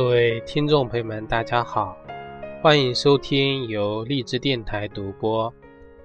[0.00, 1.94] 各位听众朋友们，大家好，
[2.62, 5.52] 欢迎收听由荔枝电台独播、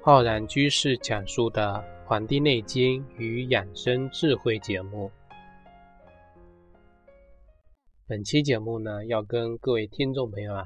[0.01, 5.09] 浩然居士讲述的《黄帝内经与养生智慧》节目。
[8.05, 10.65] 本期节目呢，要跟各位听众朋友啊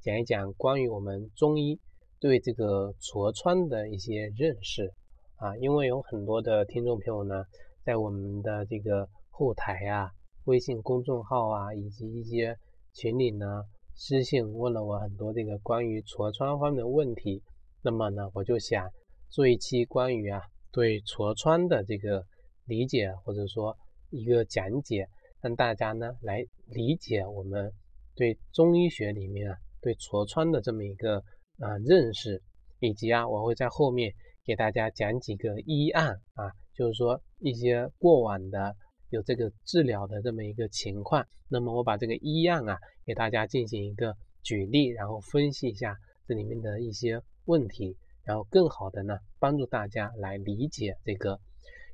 [0.00, 1.78] 讲一讲关于我们中医
[2.18, 4.90] 对这个痤疮的一些认识
[5.36, 7.44] 啊，因为有很多的听众朋友呢，
[7.84, 10.12] 在我们的这个后台啊。
[10.44, 12.56] 微信公众号啊，以及一些
[12.92, 13.46] 群里呢，
[13.94, 17.42] 私信问了我很多这个关于痤疮方面的问题。
[17.82, 18.88] 那么呢，我就想
[19.28, 20.40] 做一期关于啊
[20.72, 22.24] 对痤疮的这个
[22.64, 23.76] 理解，或者说
[24.10, 25.06] 一个讲解，
[25.40, 27.72] 让大家呢来理解我们
[28.14, 31.18] 对中医学里面啊对痤疮的这么一个
[31.58, 32.42] 啊认识，
[32.80, 34.12] 以及啊我会在后面
[34.44, 38.74] 给大家讲几个医案啊，就是说一些过往的。
[39.10, 45.96] 有这个治疗的这么一个情况，那么我把这个医案啊给大家进行一个举例，然后分析一下
[46.28, 51.40] 这里面的一些问题，然后更好的呢帮助大家来理解这个，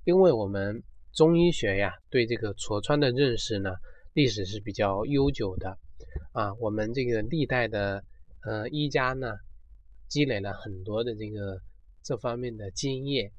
[0.05, 0.83] 因为我们
[1.15, 3.71] 中医学呀对这个痤疮的认识呢
[4.13, 5.79] 历史是比较悠久的。
[6.33, 8.05] 啊，我们这个历代的
[8.45, 9.33] 呃医家呢
[10.07, 11.59] 积累了很多的这个
[12.03, 13.33] 这方面的经验，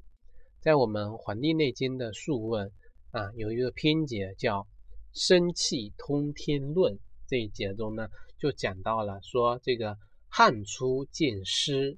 [0.62, 2.72] 在我们《黄帝内经》的素问。
[3.18, 4.60] 啊，有一个篇节叫
[5.12, 6.94] 《生气通天论》，
[7.26, 9.98] 这一节中呢，就讲到了说这个
[10.30, 11.98] 汗出见湿，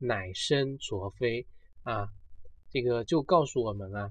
[0.00, 1.46] 乃生浊非
[1.84, 2.08] 啊，
[2.68, 4.10] 这个就告诉我们啊，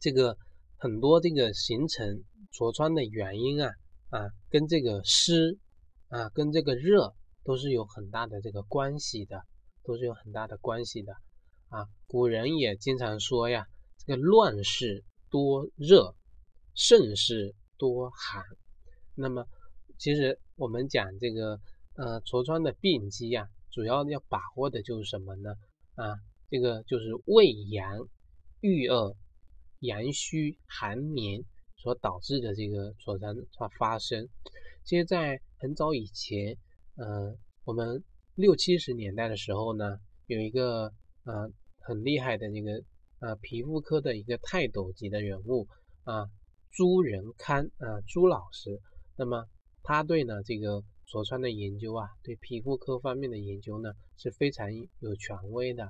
[0.00, 0.36] 这个
[0.78, 3.70] 很多这个形成痤疮的原因啊
[4.10, 5.60] 啊，跟这个湿
[6.08, 7.14] 啊，跟这个热
[7.44, 9.44] 都是有很大的这个关系的，
[9.84, 11.12] 都是有很大的关系的
[11.68, 11.86] 啊。
[12.08, 13.64] 古人也经常说呀，
[13.98, 15.04] 这个乱世。
[15.30, 16.14] 多热，
[16.74, 18.42] 盛世多寒。
[19.14, 19.46] 那么，
[19.98, 21.60] 其实我们讲这个
[21.94, 25.54] 呃痤疮的病机啊，主要要把握的就是什么呢？
[25.94, 26.14] 啊，
[26.50, 28.08] 这个就是胃阳
[28.60, 29.16] 郁恶、
[29.80, 31.42] 阳虚寒眠
[31.76, 34.28] 所导致的这个痤疮它发生。
[34.84, 36.56] 其实，在很早以前，
[36.96, 38.04] 呃，我们
[38.34, 40.92] 六七十年代的时候呢，有一个
[41.24, 41.50] 呃
[41.80, 42.82] 很厉害的这个。
[43.26, 45.66] 啊，皮肤科的一个泰斗级的人物
[46.04, 46.30] 啊，
[46.70, 48.80] 朱仁康啊，朱老师。
[49.16, 49.44] 那么
[49.82, 54.68] 他对呢这个痤疮的研究啊，对皮肤科方面的研究呢是非常
[55.00, 55.82] 有权威的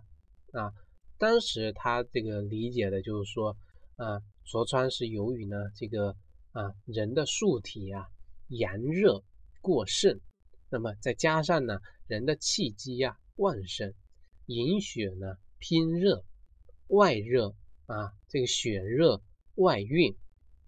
[0.53, 0.73] 啊。
[1.19, 3.55] 当时他这个理解的就是说
[3.97, 6.17] 啊，痤疮是由于呢这个
[6.53, 8.07] 啊人的素体啊
[8.49, 9.23] 阳热
[9.61, 10.19] 过盛，
[10.71, 13.93] 那么再加上呢人的气机啊旺盛，
[14.47, 16.25] 营血呢偏热。
[16.89, 17.55] 外热
[17.87, 19.21] 啊，这个血热
[19.57, 20.15] 外运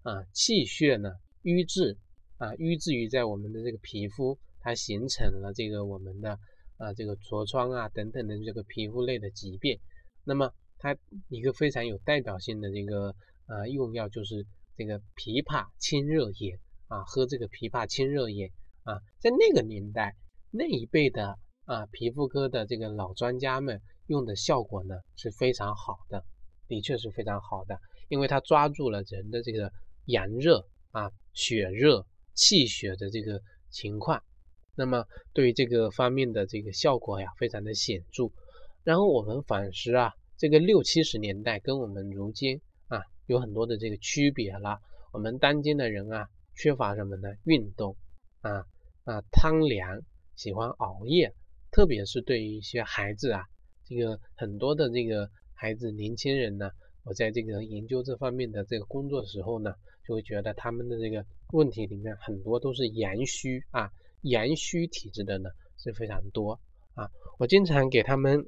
[0.03, 1.11] 啊，气血呢
[1.43, 1.97] 瘀滞
[2.37, 6.37] 啊，瘀滞于在我们的这个皮肤，它形成了这个我们的
[6.77, 9.79] 啊这个痤疮啊等等的这个皮肤类的疾病。
[10.25, 10.95] 那么它
[11.29, 13.15] 一个非常有代表性的这个
[13.45, 16.57] 啊用药就是这个枇杷清热饮
[16.87, 18.49] 啊，喝这个枇杷清热饮
[18.83, 20.15] 啊，在那个年代
[20.51, 23.81] 那一辈的啊皮肤科的这个老专家们。
[24.09, 26.25] 用的效果呢是非常好的，
[26.67, 29.71] 的确是非常好的，因为它抓住了人的这个
[30.05, 34.23] 阳热啊、血热、气血的这个情况，
[34.75, 38.31] 那么对于这个方面的这个效果呀，非常的显著。
[38.83, 44.79] 然后我们反思啊，这个六七十年代跟我们如今啊有很多的这个区别了。
[45.11, 47.29] 我们当今的人啊，缺乏什么呢？
[47.43, 47.95] 运动
[48.41, 48.65] 啊
[49.03, 50.01] 啊，贪凉，
[50.35, 51.35] 喜欢熬夜，
[51.71, 53.43] 特别是对于一些孩子啊。
[53.89, 56.69] 这个很多的这个孩子、年轻人呢，
[57.03, 59.73] 我在这个研究这方面的这个工作的时候呢，
[60.07, 63.89] 就会觉得他们的这个问题里面很多都是阳虚啊，
[64.21, 66.51] 阳虚体质的呢是非常多
[66.93, 67.09] 啊。
[67.39, 68.47] 我经常给他们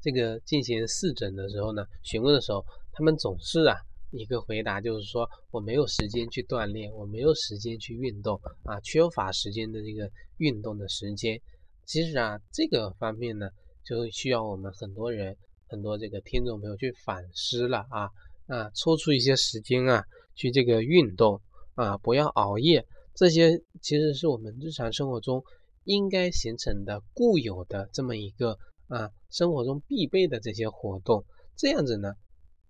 [0.00, 3.76] 这个进行试诊的时候呢，询问的时候，他们总是啊
[4.10, 11.40] 一个回答就是说我没有时间去锻炼，我没有时间去运动啊，缺乏时间的这个运动的时间。
[11.86, 13.48] 其实啊，这个方面呢。
[13.84, 15.36] 就需要我们很多人、
[15.68, 18.08] 很多这个听众朋友去反思了啊
[18.46, 20.04] 啊，抽出一些时间啊，
[20.34, 21.40] 去这个运动
[21.74, 25.42] 啊，不要熬夜，这些其实是我们日常生活中
[25.84, 28.56] 应该形成的固有的这么一个
[28.88, 31.24] 啊，生活中必备的这些活动。
[31.56, 32.14] 这样子呢，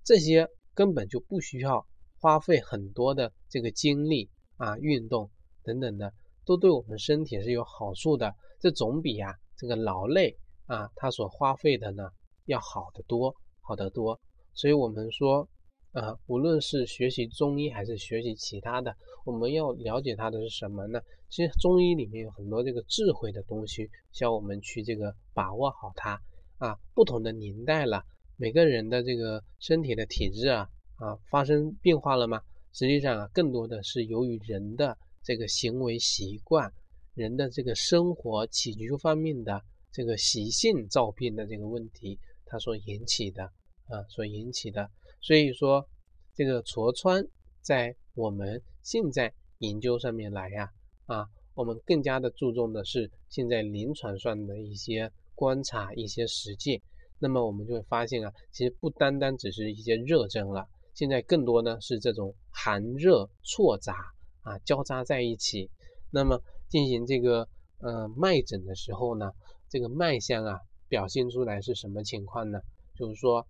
[0.03, 1.87] 这些根本就不需要
[2.19, 5.31] 花费很多的这个精力啊，运动
[5.63, 6.13] 等等的，
[6.45, 8.35] 都对我们身体是有好处的。
[8.61, 10.37] 这总比啊这个劳累。
[10.67, 12.11] 啊，它所花费的呢
[12.47, 14.19] 要好得多，好得多。
[14.55, 15.49] 所以，我们说
[15.93, 18.95] 啊，无论是学习中医还是学习其他的，
[19.25, 21.01] 我们要了解它的是什么呢？
[21.29, 26.21] 其实中医里面有很多这个智慧的东西，需要我们去这个把握好它
[26.59, 26.77] 啊。
[26.95, 28.05] 不同的年代了，
[28.37, 32.41] 每个人的这个身体的体质啊啊发生变化了吗？
[32.73, 36.73] 实际上啊，更多的是由于人的这个行为习惯、
[37.15, 39.63] 人的这个生活起居方面的
[39.95, 44.91] 这个习性造变的这个问题，它所引起的啊，所引起的。
[45.21, 45.89] 所以说，
[46.35, 47.25] 这个痤疮
[47.63, 50.69] 在我们现在研究上面来呀。
[51.07, 51.25] 啊，
[51.55, 56.83] 我们更加的注重的是现在临床上的一些观察、一些实践。
[57.21, 63.95] 那么我们就会发现啊，其实不单单只是一些热症了，现在更多呢是这种寒热错杂
[64.43, 65.71] 啊交杂在一起。
[66.11, 67.49] 那么进行这个
[67.79, 69.31] 呃脉诊的时候呢，
[69.75, 72.61] 这个脉象啊表现出来是什么情况呢？
[72.95, 73.45] 就是说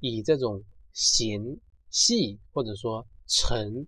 [0.00, 0.60] 以这种
[0.92, 1.40] 弦
[1.88, 3.86] 细或者说沉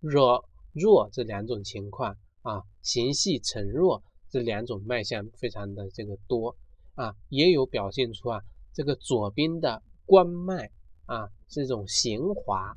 [0.00, 0.44] 弱
[0.74, 2.14] 弱这两种情况。
[2.42, 6.54] 啊，弦细沉弱这两种脉象非常的这个多
[6.94, 8.42] 啊，也有表现出啊
[8.74, 10.70] 这个左边的关脉
[11.06, 12.76] 啊这种弦滑，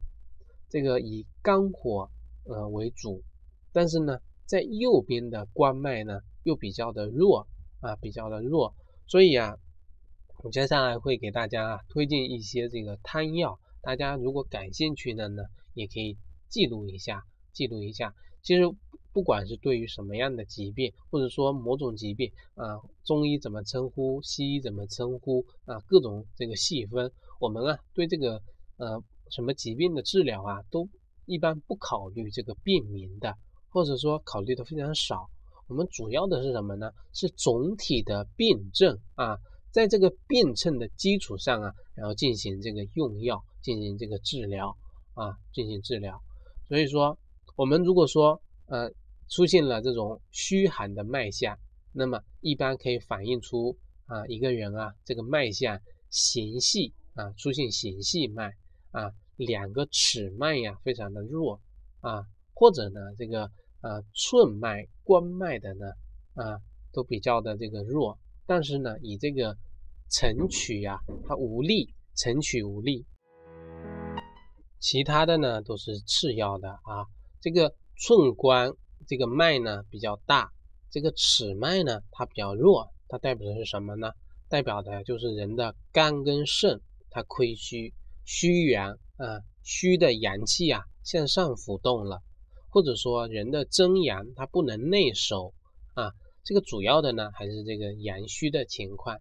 [0.70, 2.10] 这个以肝火
[2.46, 3.22] 呃为主，
[3.74, 7.46] 但是呢在右边的关脉呢又比较的弱
[7.82, 8.74] 啊比较的弱，
[9.08, 9.56] 所以啊
[10.44, 15.44] 我接下来会给大家啊推荐一些这个汤药，大家如果感兴趣的呢
[15.74, 16.18] 也可以
[16.48, 18.64] 记录一下记录一下，其实。
[19.14, 28.42] 不管是对于什么样的疾病，或者说某种疾病啊，中医怎么称呼，西医怎么称呼啊，各种这个细分，我们啊对这个
[28.78, 30.88] 呃什么疾病的治疗啊，都
[31.26, 33.36] 一般不考虑这个病名的，
[33.68, 35.30] 或者说考虑的非常少。
[35.72, 36.92] 我们主要的是什么呢？
[37.14, 39.38] 是总体的病症啊，
[39.72, 44.76] 在这个病症的基础上啊，然后进行这个用药，进行这个治疗
[45.14, 46.22] 啊，进行治疗。
[46.68, 47.18] 所以说，
[47.56, 48.92] 我们如果说呃。
[49.34, 51.58] 出现了这种虚寒的脉象，
[51.94, 53.74] 那么一般可以反映出
[54.06, 55.80] 啊一个人啊这个脉象
[56.10, 58.52] 弦细啊出现弦细脉
[58.92, 61.58] 啊两个尺脉呀非常的弱
[62.02, 63.50] 啊或者呢这个
[63.82, 65.86] 啊寸脉关脉的呢
[66.34, 66.58] 啊
[66.94, 69.58] 都比较的这个弱，但是呢以这个
[70.10, 73.06] 承取呀它无力承取无力，
[74.80, 77.06] 其他的呢都是次要的啊
[77.42, 78.74] 这个寸关。
[79.08, 80.52] 这个脉呢比较大，
[80.92, 84.12] 这个尺脉呢它比较弱，它代表的是什么呢？
[84.48, 86.80] 代表的就是人的肝跟肾
[87.10, 87.96] 它亏虚，
[88.26, 92.22] 虚阳啊，虚的阳气啊向上浮动了，
[92.72, 95.54] 或者说人的真阳它不能内守
[95.94, 96.12] 啊，
[96.44, 99.16] 这个主要的呢还是这个阳虚的情况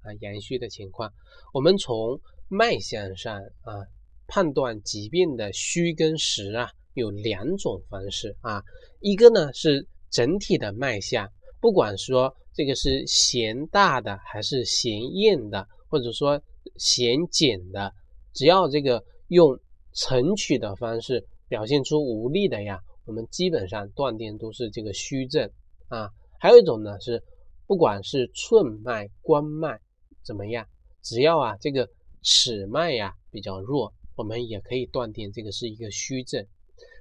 [0.00, 1.12] 啊，阳虚的情况。
[1.52, 2.18] 我们从
[2.48, 3.84] 脉象上啊
[4.26, 6.70] 判断疾病的虚跟实啊。
[6.94, 8.62] 有两种方式啊，
[9.00, 11.28] 一个呢是整体的脉象，
[11.60, 16.40] 不管说这个是弦大的还是弦硬的，或者说
[16.76, 17.92] 弦紧的，
[18.32, 19.58] 只要这个用
[19.92, 25.50] 承取的方式表现出无力的呀，我们基本上断定都是这个虚症
[25.88, 26.10] 啊。
[26.38, 27.22] 还有一种呢是，
[27.66, 29.80] 不管是寸脉、关脉
[30.22, 30.66] 怎么样，
[31.02, 31.88] 只要啊这个
[32.22, 36.46] 尺脉呀比较弱，我们也可以断定这个是一个虚症。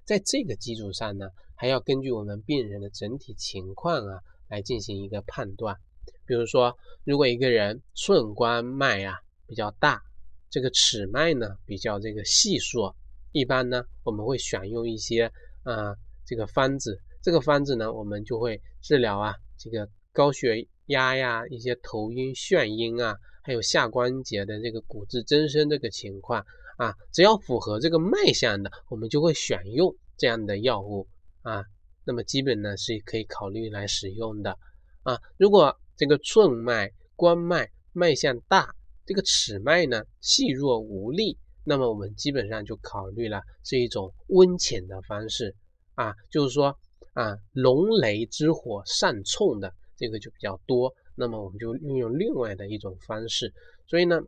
[0.05, 4.19] 在这个基础上呢，还要根据我们病人的整体情况啊，
[4.50, 5.77] 来进行一个判断。
[6.25, 9.15] 比如说，如果一个人寸关脉啊
[9.47, 10.01] 比较大，
[10.50, 12.95] 这个尺脉呢比较这个细弱，
[13.33, 15.29] 一般呢我们会选用一些
[15.63, 15.93] 啊
[16.25, 16.97] 这个方子。
[17.21, 26.45] 这个方子呢，我们就会治疗啊这个高血压呀、一些头晕眩晕啊，还有下关节的这个骨质增生这个情况。
[26.75, 31.07] 啊，只要符合这个脉象的，我们就会选用这样的药物
[31.43, 31.63] 啊。
[32.03, 34.57] 那么基本呢是可以考虑来使用的
[35.03, 35.17] 啊。
[35.37, 38.75] 如果这个寸脉、关脉脉象大，
[39.05, 45.55] 这个尺脉呢细弱无力，那么我们基本上就考虑了是一种温潜的方式
[45.96, 46.77] 啊，就是说
[47.13, 53.53] 啊龙雷之火上冲的这个就比较多，那么我们就运用另外的一种方式。
[53.88, 54.20] 所以呢，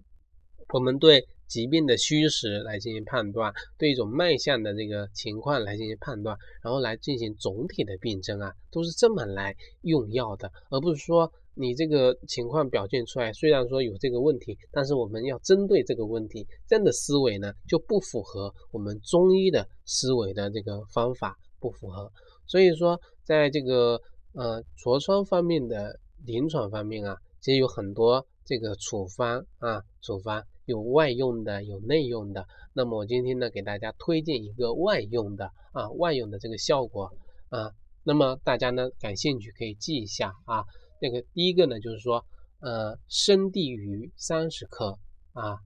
[0.73, 1.25] 我们对。
[1.47, 22.11] 疾病的虚实来进行判断，对一种脉象的这个情况来进行判断，然后来进行总体的病症啊，都是这么来用药的，而不是说你这个情况表现出来，虽然说有这个问题，但是我们要针对这个问题，这样的思维呢就不符合我们中医的思维的这个方法，不符合。
[22.45, 23.99] 所以说，在这个
[24.33, 30.43] 呃痤疮方面的临床方面啊，其实有很多这个处方啊处方。
[30.65, 32.43] 有外用的，有内用的。
[32.73, 37.13] 那么我今天呢，给大家推荐一个外用的啊，外用的这个效果
[37.49, 37.69] 啊。
[38.03, 40.63] 那么大家呢感兴趣可以记一下啊。
[41.05, 42.25] 这个第一个呢就是说，
[42.61, 44.97] 呃，生地榆三十克
[45.33, 45.59] 啊，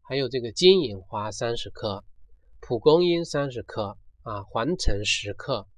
[0.00, 2.02] 还有这个金银花三十克，
[2.60, 5.68] 蒲公英三十克啊，黄橙十克，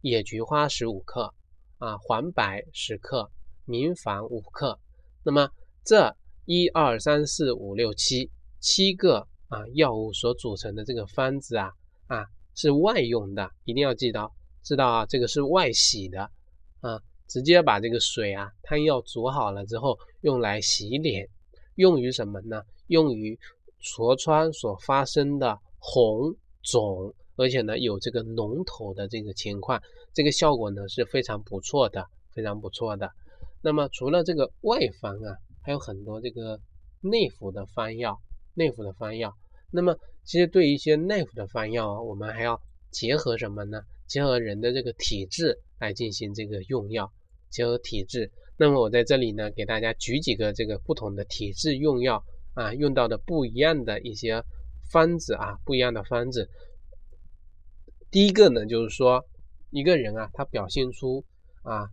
[0.00, 1.34] 野菊花十五克
[1.78, 3.32] 啊，黄柏十克，
[3.64, 4.78] 明矾五克。
[5.24, 5.50] 那么
[5.84, 11.72] 这一二三四五六七七个啊药物所组成的这个方子啊
[12.06, 14.32] 啊是外用的，一定要记到。
[14.62, 16.30] 知道啊，这个是外洗的
[16.78, 17.02] 啊，
[17.32, 21.26] 直接把这个水啊，汤药煮好了之后用来洗脸，
[21.76, 22.62] 用于什么呢？
[22.88, 23.38] 用于
[23.80, 33.10] 痤疮所发生的红肿，而且呢有这个脓头的这个情况，这个效果呢是非常不错的，非常不错的。
[33.62, 36.60] 那么除了这个外方啊，还有很多这个
[37.00, 38.20] 内服的方药，
[38.52, 39.34] 内服的方药。
[39.70, 42.60] 那么其实对一些内服的方药啊，我们还要
[42.90, 43.80] 结合什么呢？
[44.06, 47.10] 结合人的这个体质来进行这个用药，
[47.52, 48.28] 结合体质。
[48.56, 54.42] 那么我在这里呢，给大家举几个这个不同的体质用药啊，用到的不一样的一些
[54.90, 56.48] 方子啊，不一样的方子。
[58.10, 59.24] 第一个呢，就是说
[59.70, 61.24] 一个人啊，他表现出
[61.62, 61.88] 啊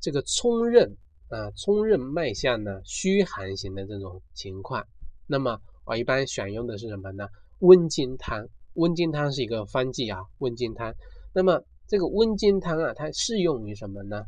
[0.00, 0.96] 这个冲任
[1.28, 4.86] 啊冲任脉象呢虚寒型的这种情况，
[5.26, 7.26] 那么我一般选用的是什么呢？
[7.60, 8.46] 温经汤。
[8.74, 10.92] 温经汤是一个方剂啊，温经汤。
[11.32, 14.24] 那么这个温经汤啊，它适用于什么呢？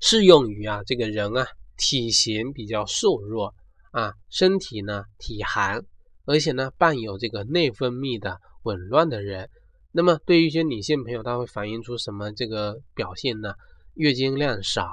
[0.00, 3.54] 适用于啊，这个人啊体型比较瘦弱
[3.90, 5.84] 啊，身体呢体寒，
[6.24, 9.48] 而且呢伴有这个内分泌的紊乱的人。
[9.92, 13.54] 那么对于一些女性朋友，她会反映出什么这个表现呢？
[13.94, 14.88] 月经量少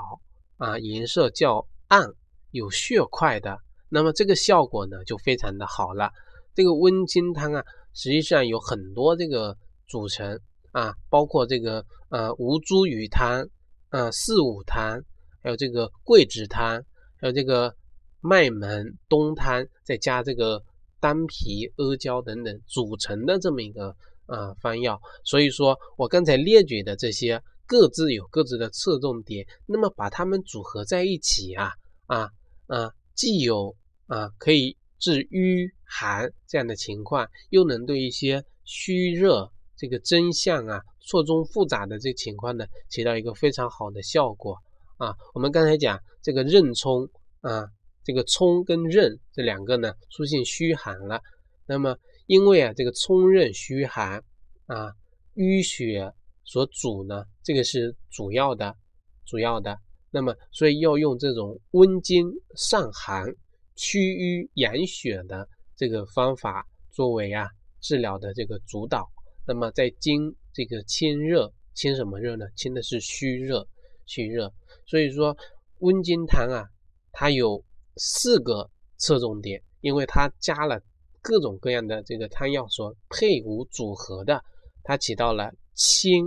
[0.58, 2.08] 啊，颜色较暗，
[2.52, 3.60] 有血块的。
[3.90, 6.12] 那么这个效果呢就非常的好了。
[6.54, 7.64] 这个温经汤啊，
[7.94, 10.40] 实际上有很多这个组成。
[10.72, 13.48] 啊，包括这个呃吴茱萸汤，
[13.96, 15.02] 呃四五汤，
[15.42, 16.84] 还有这个桂枝汤，
[17.16, 17.74] 还有这个
[18.20, 20.62] 麦门冬汤，再加这个
[21.00, 25.02] 丹皮、阿胶等等组成的这么一个呃方药。
[25.24, 31.72] 所以说我刚才列举的这些各自有各自的侧重点，那么把它们组合在一起啊
[32.08, 32.30] 啊
[32.68, 33.74] 啊，既有
[34.08, 39.50] 啊可以治瘀寒这样的情况，又能对一些虚热。
[39.78, 44.58] 这个真相啊，错综复杂的这情况呢，起到一个非常好的效果
[44.98, 45.16] 啊。
[45.34, 47.08] 我们刚才讲这个任冲
[47.42, 47.66] 啊，
[48.04, 51.22] 这个冲跟任这两个呢出现虚寒了。
[51.68, 51.96] 那么
[52.28, 54.22] 因为啊这个冲任虚寒
[54.66, 54.92] 啊，
[55.36, 56.12] 淤血
[56.44, 58.76] 所阻呢，这个是主要的，
[59.26, 59.78] 主要的。
[60.12, 63.26] 那么所以要用这种温经散寒、
[63.76, 67.50] 祛瘀养血的这个方法作为啊
[67.82, 69.08] 治疗的这个主导。
[69.46, 72.46] 那么在经这个清热，清什么热呢？
[72.56, 73.68] 清的是虚热，
[74.06, 74.54] 虚热。
[74.86, 75.36] 所以说
[75.80, 76.64] 温经汤啊，
[77.12, 77.62] 它有
[77.98, 80.82] 四个侧重点，因为它加了
[81.22, 84.42] 各种各样的这个汤药所配伍组合的，
[84.82, 86.26] 它起到了清，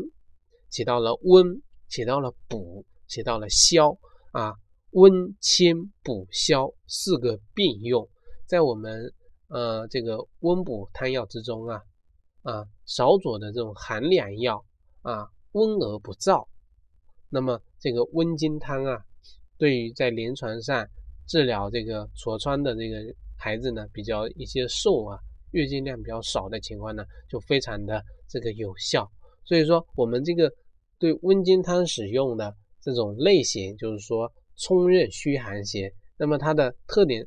[0.68, 3.98] 起到了温，起到了补，起到了消
[4.32, 4.52] 啊，
[4.90, 8.06] 温清补消四个并用，
[8.44, 9.10] 在我们
[9.46, 11.80] 呃这个温补汤药之中啊。
[12.48, 14.64] 啊，少佐的这种寒凉药
[15.02, 16.42] 啊，温而不燥。
[17.28, 18.98] 那么这个温经汤啊，
[19.58, 20.88] 对于在临床上
[21.26, 22.96] 治疗这个痤疮的这个
[23.36, 25.18] 孩子呢，比较一些瘦啊，
[25.50, 29.06] 月经量比较少的情况呢，就非常的这个有效。
[29.44, 30.50] 所以说，我们这个
[30.98, 35.90] 对温经汤使用的这种类型，就是说冲任虚寒型。
[36.16, 37.26] 那么它的特点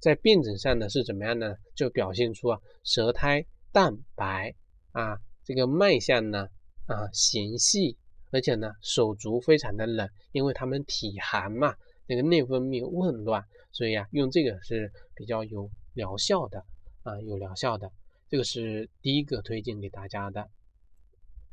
[0.00, 1.54] 在病诊上呢是怎么样呢？
[1.74, 3.44] 就表现出啊舌苔。
[3.74, 4.54] 蛋白
[4.92, 6.46] 啊，这个脉象呢
[6.86, 7.96] 啊弦细，
[8.30, 11.74] 而且呢手足非常的冷，因为他们体寒嘛，
[12.06, 16.64] 那个内分泌紊乱，所以啊用这个是比较有疗效的
[17.02, 17.90] 啊有疗效的，
[18.30, 20.48] 这个是第一个推荐给大家的。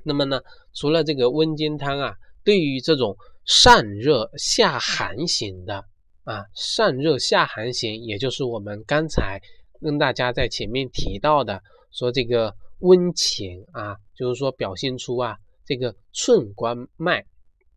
[0.04, 0.42] 那么呢，
[0.76, 5.86] 除了这个温经汤啊，对于这种上热下寒型的
[6.24, 9.42] 啊上热下寒型，也就是我们刚才
[9.80, 11.64] 跟大家在前面提到的。
[11.92, 17.26] 说这个温情啊，就是说表现出啊这个寸关脉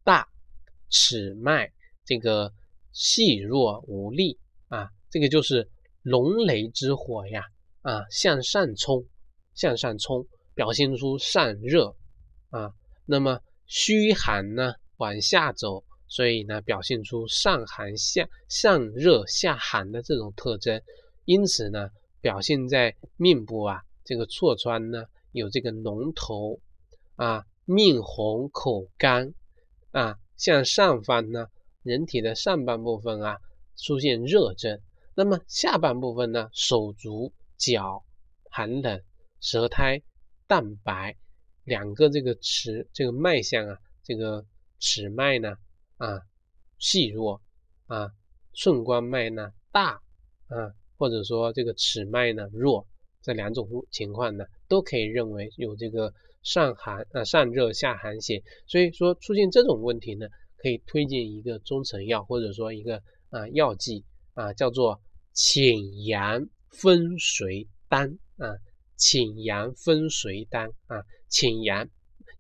[0.03, 0.27] 大，
[0.89, 1.73] 尺脉
[2.05, 2.53] 这个
[2.93, 5.69] 细弱无力啊，这个就是
[6.03, 7.45] 龙雷之火呀
[7.83, 9.05] 啊向上冲，
[9.55, 11.95] 向上冲，表现出上热
[12.51, 12.73] 啊，
[13.05, 20.81] 那么虚寒呢往下走，所以呢表现出上寒下上热下寒的这种特征。
[21.25, 21.89] 因此呢，
[22.21, 26.61] 表现在面部啊，这个痤疮呢有这个脓头
[27.17, 29.35] 啊，面红口干
[29.91, 31.49] 啊，向上方呢，
[31.83, 33.39] 人体的上半部分啊
[33.77, 34.81] 出现热症，
[35.15, 38.05] 那么下半部分呢，手足脚
[38.51, 39.03] 寒冷，
[39.41, 40.03] 舌苔
[40.47, 41.17] 淡白，
[41.65, 44.45] 两个这个齿这个脉象啊，这个
[44.79, 45.57] 齿脉呢
[45.97, 46.21] 啊
[46.79, 47.41] 细弱
[47.87, 48.13] 啊，
[48.53, 50.01] 寸关脉呢大
[50.49, 50.75] 啊。
[50.97, 52.87] 或者说这个齿脉呢弱，
[53.25, 56.13] 这两种情况呢都可以认为有这个
[56.43, 60.29] 上寒啊上热下寒邪，所以说出现这种问题呢，
[60.59, 63.01] 可以推荐一个中成药或者说一个
[63.31, 64.05] 啊药剂
[64.35, 65.01] 啊叫做
[65.33, 68.55] 潜阳分水丹啊
[68.99, 71.89] 潜阳分水丹啊潜阳，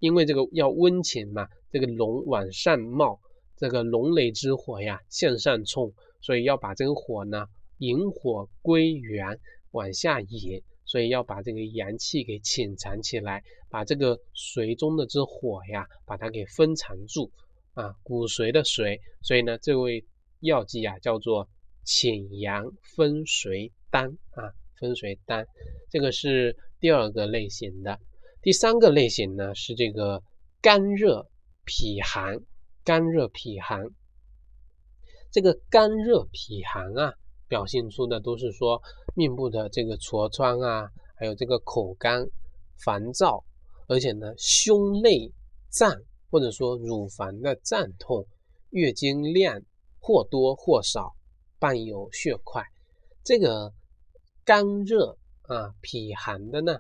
[0.01, 3.19] 因为这个要温情嘛，这个龙往上冒，
[3.57, 7.47] 这个龙雷之火呀向上冲，所以要把这个火呢。
[7.79, 9.41] 引火归元，
[9.73, 10.63] 往下引，
[10.95, 17.33] 所以要把这个阳气给潜藏起来，把这个水中的之火呀，把它给封藏住
[17.73, 20.05] 啊，骨髓的髓，所以呢，这位
[20.39, 21.49] 药剂啊叫做
[21.83, 25.45] 潜阳分髓丹啊，分髓丹，
[25.91, 27.99] 这个是第二个类型的，
[28.41, 30.23] 第三个类型呢是这个
[30.63, 31.29] 肝热
[31.65, 32.39] 脾寒，
[32.85, 33.91] 肝热脾寒，
[35.33, 37.15] 这个肝热脾寒啊。
[37.47, 38.81] 表现出的都是说
[39.15, 42.27] 面部的这个痤疮啊，还有这个口干、
[42.77, 43.45] 烦躁，
[43.87, 45.31] 而且呢胸内
[45.71, 45.95] 胀
[46.31, 48.27] 或者说乳房的胀痛，
[48.71, 49.61] 月经量
[50.01, 51.15] 或多或少，
[51.59, 52.63] 伴有血块。
[53.23, 53.73] 这个
[54.45, 56.79] 肝热啊、脾寒的呢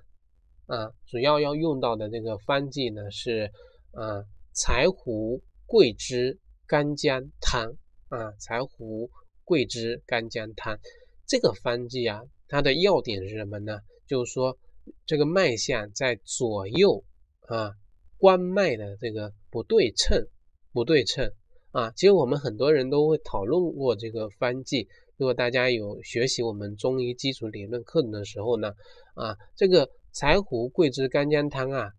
[0.66, 3.50] 啊，主要要用到的这个方剂呢是
[3.92, 4.24] 啊
[4.54, 7.76] 柴胡、桂枝、干姜汤
[8.08, 9.10] 啊柴胡。
[9.44, 10.78] 桂枝干姜汤
[11.26, 13.78] 这个方剂啊，它的要点是什么呢？
[14.06, 14.58] 就是说
[15.06, 17.04] 这个脉象在左右
[17.46, 17.72] 啊，
[18.18, 20.26] 关脉的这个不对称，
[20.72, 21.30] 不对称
[21.72, 21.90] 啊。
[21.92, 24.88] 其实我们很多人都会讨论过这个方剂。
[25.16, 28.72] 如果大家有学习我们中医基础理论课程的时候呢，
[29.14, 31.92] 啊，这个柴胡、桂枝干姜汤啊，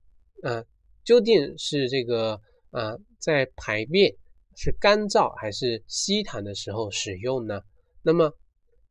[0.44, 0.64] 啊，
[1.04, 2.40] 究竟是这个
[2.72, 4.14] 啊，在排便。
[4.56, 7.62] 是干燥还是稀痰的时候使用呢？
[8.02, 8.34] 那么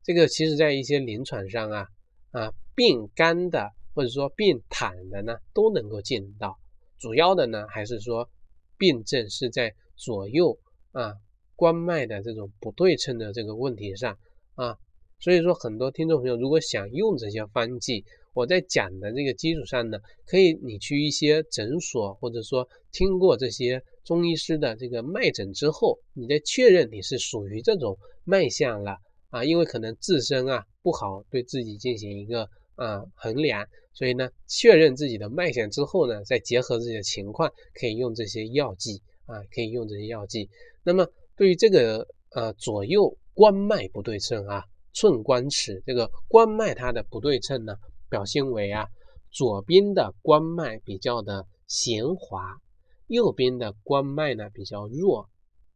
[0.02, 1.86] 这个其实在一些临床上啊
[2.32, 6.58] 啊病干的或者说病痰的呢都能够见到。
[6.98, 8.28] 主要的呢还是说
[8.76, 10.58] 病症是在左右
[10.92, 11.14] 啊
[11.56, 14.18] 关脉的这种不对称的这个问题上
[14.56, 14.76] 啊。
[15.20, 23.82] 所以说很多听众朋友如果想用这些方剂，我在讲的这个基础上呢，可以你去一些诊所或者说听过这些。
[24.04, 28.98] 中医师的这个脉诊之后，你再确认你是属于这种脉象了
[29.30, 40.48] 啊，因为可能自身啊不好对自己进行一个啊衡量，所以呢确认自己的脉象之后呢，再结合自己的情况，可以用这些药剂啊，可以用这些药剂。
[40.82, 47.74] 那么对于这个呃左右关脉不对称啊，寸关尺这个关脉它的不对称呢，
[48.10, 48.86] 表现为啊
[49.30, 52.58] 左边的关脉比较的弦滑。
[53.06, 55.28] 右边的关脉呢比较弱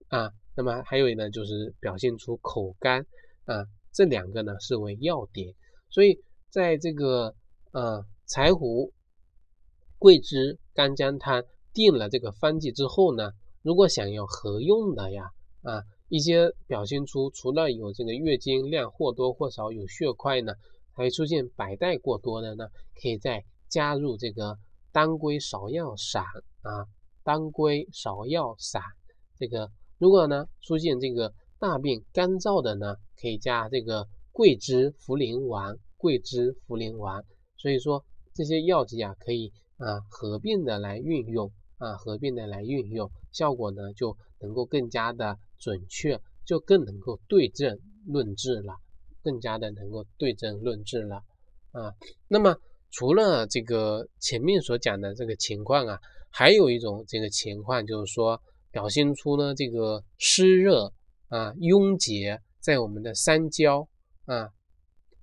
[0.08, 3.06] 啊，那么还有呢就是表现出口干
[3.44, 5.54] 啊，这两个呢是为要点，
[5.90, 7.34] 所以在这个
[7.72, 8.92] 呃柴胡、
[9.98, 15.30] 桂枝、干姜汤定了这个方剂之后呢，如果想要合用的呀
[15.62, 20.54] 啊，一些表现出除了有这个月经量或多或少有血块呢，
[20.92, 22.68] 还出现白带过多的呢，
[23.00, 24.56] 可以再加入这个
[24.92, 26.24] 当归芍药散
[26.62, 26.86] 啊。
[27.28, 28.80] 当归芍药散，
[29.38, 37.22] 这个如果呢出现这个大便干燥的呢，可以加这个桂枝茯苓丸，桂枝茯苓丸。
[37.58, 48.72] 所以说这些药剂啊，可以啊合并的来运用啊，合并的来运用，效果呢就能够更加的准确，就更能够对症论治了，
[49.22, 51.16] 更加的能够对症论治了
[51.72, 51.92] 啊。
[52.26, 52.56] 那么
[52.90, 56.00] 除了这个前面所讲的这个情况啊。
[56.30, 60.92] 还有一种这个情况，就是说表现出呢这个湿热
[61.28, 63.88] 啊壅结在我们的三焦
[64.26, 64.50] 啊，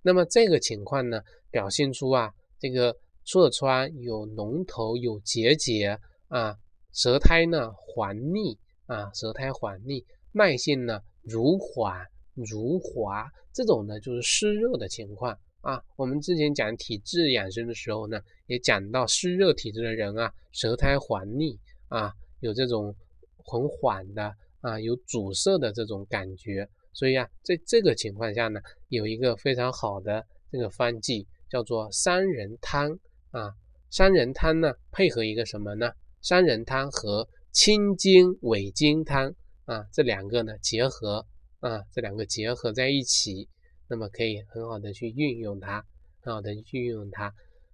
[0.02, 6.56] 那么这个情况呢表现出啊这个痤疮有脓头有结节啊，
[6.92, 15.38] 舌苔呢黄腻啊，舌苔黄腻，脉性呢如缓如滑，这种呢就是湿热的情况。
[15.66, 22.96] 啊，我们之前讲体质养生的时候呢，也讲到湿热体质的人啊，舌苔黄腻啊，有这种
[23.44, 26.70] 很缓的啊，有阻塞的这种感觉。
[26.94, 32.92] 所以啊，在这个情况下呢，有一个非常好的这个方剂叫做三仁汤
[33.32, 33.52] 啊。
[33.90, 35.92] 三仁汤呢，配合一个什么呢？
[36.22, 39.34] 三仁汤和清筋尾筋汤
[39.66, 41.26] 啊，这两个呢结合
[41.60, 43.48] 啊，这两个结合在一起，
[43.88, 45.86] 那么可以很好的去运用它，
[46.22, 47.34] 很好的去运用它。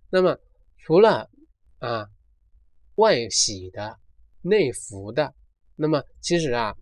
[0.09, 0.37] 那么
[0.77, 1.29] 除了
[1.79, 2.07] 啊
[2.95, 3.97] 外洗的、
[4.41, 5.33] 内服的，
[5.75, 6.75] 那么其实啊。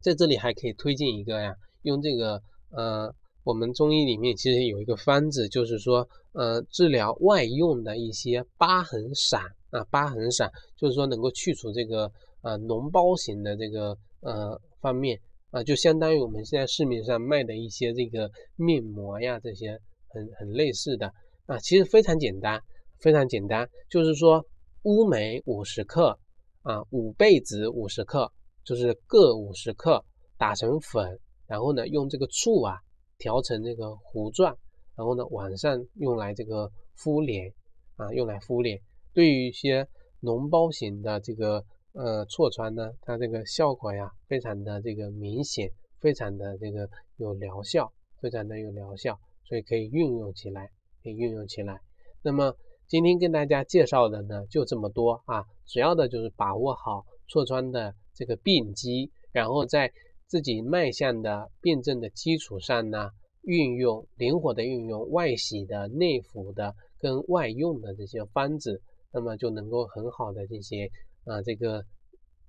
[0.00, 12.10] 在这里还可以推荐一个呀，用这个呃，我们中医里面其实有一个方子，就是说呃，治疗外用的一些疤痕散啊，疤痕散就是说能够去除这个
[12.42, 21.12] 呃脓包型的这个呃方面啊，就相当于我们现在市面上卖的一些这个面膜呀，这些很很类似的
[21.46, 22.60] 啊，其实非常简单，
[23.00, 24.44] 非常简单，就是说
[24.82, 26.18] 乌梅五十克
[26.62, 28.32] 啊，五倍子五十克。
[28.64, 30.04] 就是各五十克
[30.36, 32.76] 打成粉，然后呢用这个醋啊
[33.16, 34.54] 调成这个糊状，
[34.94, 37.50] 然后呢晚上用来这个敷脸
[37.96, 38.78] 啊，用来敷脸。
[39.14, 39.88] 对于一些
[40.20, 45.70] 脓包型的这个呃痤疮呢，它这个效果呀非常的这个明显，
[46.00, 50.70] 非常的这个有疗效，非常的有疗效，所以可以运用起来，
[51.02, 51.80] 可以运用起来。
[52.22, 57.94] 那么今天跟大家介绍的呢就这么多啊，主要的就是把握好痤疮的。
[58.18, 59.92] 这个病机，然后在
[60.26, 63.10] 自己脉象的辩证的基础上呢，
[63.42, 70.90] 运用灵活的运用外洗的、内服的跟外用的这些方子，那么就能够很好的这些
[71.28, 71.84] 啊这个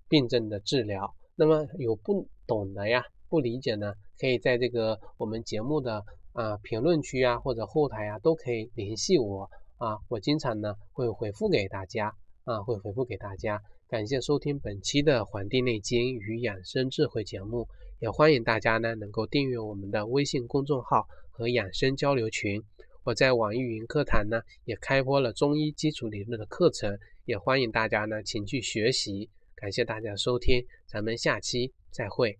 [0.07, 1.13] 病症的治疗。
[1.35, 12.13] 那么有不懂的呀、不理解呢，可以在这个我们节目的啊评论区啊或者后台啊都可以联系我啊，我经常呢会回复给大家
[12.43, 13.61] 啊，会回复给大家。
[13.87, 17.67] 感谢收听本期的《黄帝内经与养生智慧》节目，
[17.99, 22.61] 也欢迎大家呢能够订阅我们的微信公众号和养生交流群。
[23.03, 29.29] 我在网易云课堂呢也开播了中医基础理论的课程，也欢迎大家呢请去学习。
[29.53, 32.39] 感谢大家收听，咱们下期再会。